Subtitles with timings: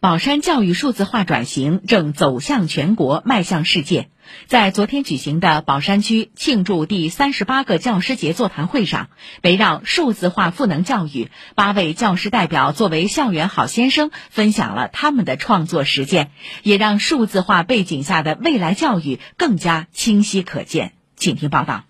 [0.00, 4.08] 宝山教育数字化转型正走向全国，迈向世界。
[4.46, 9.10] 在昨天举行的宝山区庆祝第三十八个教师节座谈会上，
[9.42, 16.30] 围绕数字化赋能教育，八位教师代表作为校园好先生，分享了他们的创作实践，
[16.62, 20.92] 也让数字化背景下的未来教育更加清晰可见。
[21.16, 21.84] 请听报道。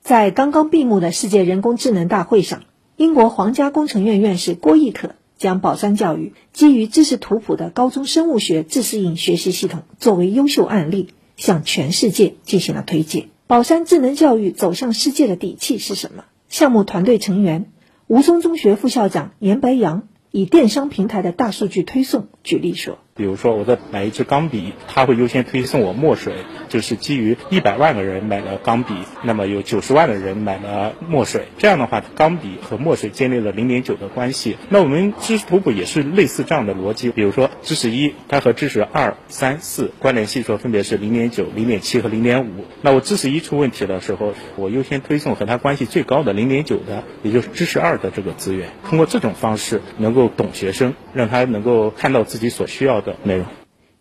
[0.00, 2.62] 在刚刚闭幕的世界人工智能大会上，
[2.96, 5.16] 英国皇家工程院院士郭毅可。
[5.36, 13.28] 将宝山教育基于知识图谱的高中生物学自适应学习系统作为优秀案例，向全世界进行了推介。
[13.46, 16.24] 宝山智能教育走向世界的底气是什么？
[16.48, 17.70] 项目团队成员
[18.06, 22.98] 吴淞中学副校长严白杨以电商平台的大数据推送举例说。
[23.16, 26.34] 比如说，我在买一支钢笔，他会优先推送我墨水，
[26.68, 34.58] 就是基于一百万个人买了钢笔，那么有九十万的人买了墨水，这样的话，钢笔和墨水建立了零点九的关系。
[34.68, 42.66] 那我们知识图谱也是类似这样的逻辑，比如说知识一，它和知识二、三、四关联系数分别是零点九、零点七和零点五。
[42.82, 48.68] 那我知识一出问题的时候，我优先推送和它关系最高的零点九的，也就是知识二的这个资源。
[48.86, 53.16] 通过这种方式，能够懂学生，让他能够看到自己所需要的的。
[53.24, 53.46] 内容，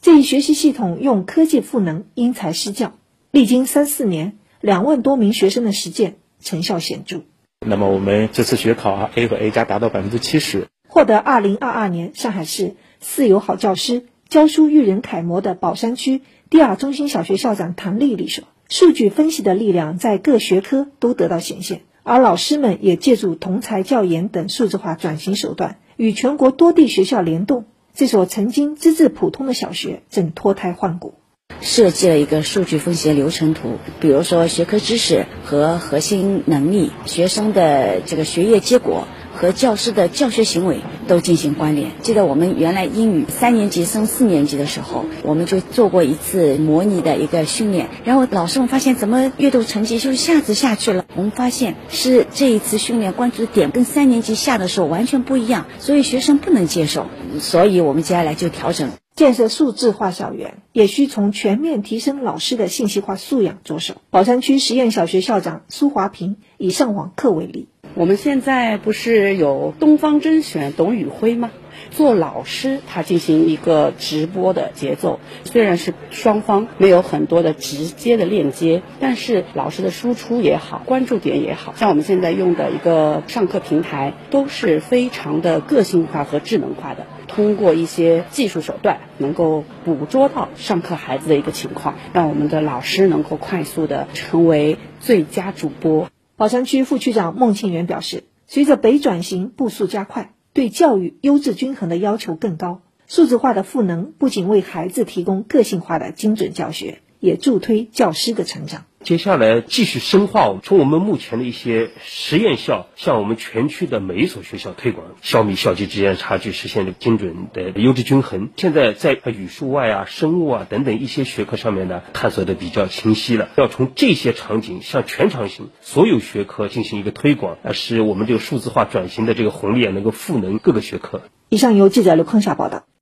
[0.02, 2.92] 这一学习系统用科技赋能，因材施教，
[3.32, 7.22] 历经三四年，两万多名学生的实践成效显著。
[7.66, 10.68] 那么我们这次学考啊，A 和 A 加达到百分之七十。
[10.88, 27.66] 获得二零二二年上海市四有好教师教书育人楷模的宝山区第二中心小学校长唐丽丽说：“数据分析的力量在各学科都得到显现，而老师们也借助同才教研等数字化转型手段，与全国多地学校联动。”
[27.96, 31.16] 这所曾经资质普通的小学正脱胎换骨，
[31.62, 39.08] 设计了一个数据分析流程图，比如说学科知识和核心能力、学生的这个学业结果。
[39.38, 41.92] 和教师的教学行为都进行关联。
[42.02, 51.06] 记得我们原来英语三年级升四年级的时候，我们就做过一次模拟的一个训练，然后老师们发现怎么阅读成绩就一下子下去了。
[51.16, 57.08] 我们发现是这一次训练关注的点跟三年级下的时候完全不一样，所以学生不能接受，
[57.40, 58.90] 所以我们接下来就调整。
[59.16, 63.96] 建设数字化校园，也需从全面提升老师的信息化素养着手。
[64.10, 67.70] 宝山区实验小学校长苏华平以上网课为例。
[67.98, 71.50] 我们现在不是有东方甄选董宇辉吗？
[71.92, 96.10] 做老师，他进行一个直播的节奏，虽然是双方没有很多的直接的链接，但是老师的输出也好，关注点也好，像我们现在用的一个上课平台，都是非常的个性化和智能化的，通过一些技术手段，能够捕捉到上课孩子的一个情况，让我们的老师能够快速的成为最佳主播。
[96.38, 108.84] 宝山区副区长孟庆元表示，随着北转型步速加快，对教育优质均衡的要求更高，数字化的赋能不仅为孩子提供个性化的精准教学，也助推教师的成长。
[109.06, 118.50] 接下来继续深化，从我们目前的一些实验校，向我们全区的每一所学校推广，消弭校际之间的差距，实现精准的优质均衡。
[118.58, 123.50] 现在在语数外啊、生物啊等等一些学科上面呢，探索的比较清晰了。
[123.58, 131.22] 要从这些场景向全场性所有学科进行一个推广，使我们这个数字化转型的这个红利啊，能够赋能各个学科。
[131.50, 132.86] 以上由记者刘坤霞报道。